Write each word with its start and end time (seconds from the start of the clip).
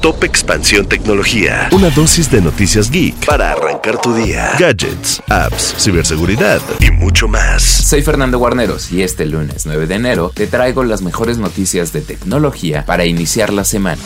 Top 0.00 0.24
Expansión 0.24 0.86
Tecnología. 0.86 1.68
Una 1.72 1.90
dosis 1.90 2.30
de 2.30 2.40
noticias 2.40 2.90
geek 2.90 3.26
para 3.26 3.52
arrancar 3.52 4.00
tu 4.00 4.14
día. 4.14 4.52
Gadgets, 4.58 5.22
apps, 5.28 5.74
ciberseguridad 5.78 6.62
y 6.80 6.90
mucho 6.90 7.28
más. 7.28 7.62
Soy 7.62 8.00
Fernando 8.00 8.38
Guarneros 8.38 8.90
y 8.92 9.02
este 9.02 9.26
lunes 9.26 9.66
9 9.66 9.86
de 9.86 9.94
enero 9.96 10.32
te 10.34 10.46
traigo 10.46 10.84
las 10.84 11.02
mejores 11.02 11.36
noticias 11.36 11.92
de 11.92 12.00
tecnología 12.00 12.86
para 12.86 13.04
iniciar 13.04 13.52
la 13.52 13.64
semana. 13.64 14.00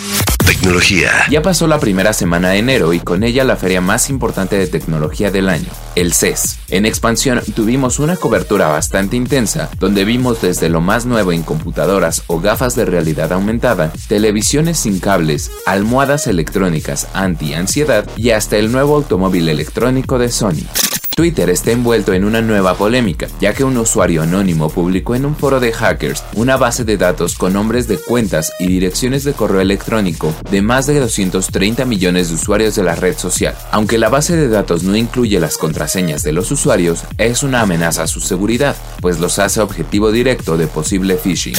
Tecnología. 0.47 1.11
Ya 1.31 1.41
pasó 1.41 1.67
la 1.67 1.81
primera 1.81 2.13
semana 2.13 2.51
de 2.51 2.59
enero 2.59 2.93
y 2.93 3.01
con 3.01 3.25
ella 3.25 3.45
la 3.45 3.57
feria 3.57 3.81
más 3.81 4.11
importante 4.11 4.57
de 4.59 4.67
tecnología 4.67 5.31
del 5.31 5.49
año, 5.49 5.69
el 5.95 6.13
CES. 6.13 6.59
En 6.69 6.85
expansión 6.85 7.41
tuvimos 7.55 7.99
una 7.99 8.17
cobertura 8.17 8.69
bastante 8.69 9.17
intensa 9.17 9.71
donde 9.79 10.05
vimos 10.05 10.43
desde 10.43 10.69
lo 10.69 10.83
más 10.83 11.07
nuevo 11.07 11.33
en 11.33 11.43
computadoras 11.43 12.25
o 12.27 12.41
gafas 12.41 12.77
de 12.77 12.85
realidad 12.85 13.33
aumentada, 13.33 13.91
televisiones 14.07 14.79
sin 14.79 15.01
cables, 15.01 15.51
almohadas 15.65 16.27
electrónicas 16.27 17.09
anti-ansiedad 17.15 18.07
y 18.17 18.31
hasta 18.31 18.59
el 18.59 18.71
nuevo 18.71 18.97
automóvil 18.97 19.49
electrónico 19.49 20.19
de 20.19 20.31
Sony. 20.31 20.67
Twitter 21.15 21.49
está 21.49 21.71
envuelto 21.71 22.13
en 22.13 22.25
una 22.25 22.43
nueva 22.43 22.75
polémica, 22.75 23.29
ya 23.41 23.55
que 23.55 23.63
un 23.63 23.77
usuario 23.77 24.23
anónimo 24.23 24.69
publicó 24.69 25.15
en 25.15 25.25
un 25.25 25.37
foro 25.37 25.61
de 25.61 25.73
hackers 25.73 26.25
una 26.35 26.57
base 26.57 26.85
de 26.85 26.97
datos 26.97 27.37
con 27.37 27.53
nombres 27.53 27.87
de 27.87 27.99
cuentas 27.99 28.53
y 28.59 28.67
direcciones 28.67 29.23
de 29.23 29.33
correo 29.33 29.61
electrónico 29.61 30.35
de 30.51 30.61
más 30.61 30.87
de 30.87 30.99
230 30.99 31.85
millones 31.85 32.29
de 32.29 32.35
usuarios 32.35 32.75
de 32.75 32.83
la 32.83 32.97
red 32.97 33.17
social. 33.17 33.57
Aunque 33.71 33.99
la 33.99 34.09
base 34.09 34.37
de 34.37 34.49
datos 34.49 34.83
no 34.83 34.97
incluye 34.97 35.39
las 35.39 35.57
contraseñas 35.57 36.25
de 36.25 36.33
los 36.33 36.51
usuarios, 36.51 37.05
es 37.17 37.45
una 37.45 37.61
amenaza 37.61 38.03
a 38.03 38.09
su 38.09 38.21
seguridad, 38.21 38.77
pues 39.01 39.21
los 39.21 39.39
hace 39.39 39.61
objetivo 39.61 40.11
directo 40.11 40.57
de 40.57 40.67
posible 40.67 41.17
phishing. 41.17 41.55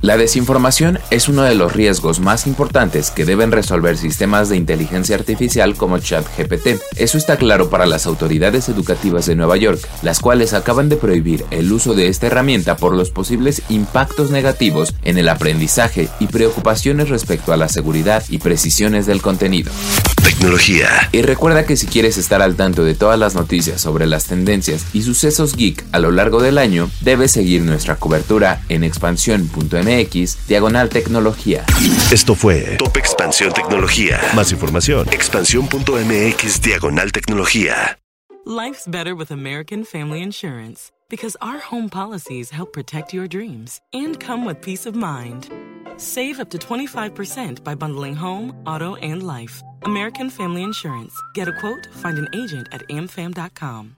La 0.00 0.16
desinformación 0.16 1.00
es 1.10 1.28
uno 1.28 1.42
de 1.42 1.56
los 1.56 1.72
riesgos 1.72 2.20
más 2.20 2.46
importantes 2.46 3.10
que 3.10 3.24
deben 3.24 3.50
resolver 3.50 3.96
sistemas 3.96 4.48
de 4.48 4.56
inteligencia 4.56 5.16
artificial 5.16 5.74
como 5.74 5.98
ChatGPT. 5.98 6.80
Eso 6.96 7.18
está 7.18 7.36
claro 7.36 7.68
para 7.68 7.84
las 7.84 8.06
autoridades 8.06 8.68
educativas 8.68 9.26
de 9.26 9.34
Nueva 9.34 9.56
York, 9.56 9.80
las 10.02 10.20
cuales 10.20 10.52
acaban 10.52 10.88
de 10.88 10.96
prohibir 10.96 11.44
el 11.50 11.72
uso 11.72 11.94
de 11.94 12.06
esta 12.06 12.28
herramienta 12.28 12.76
por 12.76 12.94
los 12.94 13.10
posibles 13.10 13.62
impactos 13.70 14.30
negativos 14.30 14.94
en 15.02 15.18
el 15.18 15.28
aprendizaje 15.28 16.08
y 16.20 16.28
preocupaciones 16.28 17.08
respecto 17.08 17.52
a 17.52 17.56
la 17.56 17.68
seguridad 17.68 18.22
y 18.28 18.38
precisiones 18.38 19.04
del 19.06 19.20
contenido. 19.20 19.72
Tecnología. 20.22 21.08
Y 21.10 21.22
recuerda 21.22 21.66
que 21.66 21.76
si 21.76 21.88
quieres 21.88 22.18
estar 22.18 22.40
al 22.40 22.54
tanto 22.54 22.84
de 22.84 22.94
todas 22.94 23.18
las 23.18 23.34
noticias 23.34 23.80
sobre 23.80 24.06
las 24.06 24.26
tendencias 24.26 24.84
y 24.92 25.02
sucesos 25.02 25.56
geek 25.56 25.84
a 25.90 25.98
lo 25.98 26.12
largo 26.12 26.40
del 26.40 26.58
año, 26.58 26.88
debes 27.00 27.32
seguir 27.32 27.62
nuestra 27.62 27.96
cobertura 27.96 28.60
en 28.68 28.84
expansión.mx 28.84 29.87
diagonal 30.46 30.90
tecnología. 30.90 31.64
Esto 32.12 32.34
fue 32.34 32.76
Top 32.78 32.96
Expansión 32.96 33.52
Tecnología. 33.52 34.20
Más 34.34 34.52
información. 34.52 35.08
Expansión.mx 35.10 36.60
diagonal 36.60 37.10
tecnología. 37.10 37.98
Life's 38.44 38.86
better 38.86 39.14
with 39.14 39.30
American 39.30 39.84
Family 39.84 40.22
Insurance 40.22 40.90
because 41.08 41.36
our 41.40 41.58
home 41.58 41.88
policies 41.88 42.50
help 42.50 42.72
protect 42.72 43.14
your 43.14 43.26
dreams 43.26 43.80
and 43.92 44.18
come 44.20 44.44
with 44.44 44.60
peace 44.60 44.86
of 44.86 44.94
mind. 44.94 45.48
Save 45.96 46.38
up 46.40 46.50
to 46.50 46.58
25% 46.58 47.64
by 47.64 47.74
bundling 47.74 48.14
home, 48.14 48.52
auto, 48.66 48.94
and 48.96 49.22
life. 49.22 49.62
American 49.84 50.30
Family 50.30 50.62
Insurance. 50.62 51.14
Get 51.34 51.48
a 51.48 51.52
quote, 51.52 51.88
find 51.92 52.18
an 52.18 52.28
agent 52.34 52.68
at 52.72 52.86
amfam.com. 52.88 53.97